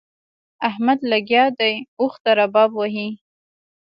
[0.67, 3.09] احمد لګيا دی؛ اوښ ته رباب وهي.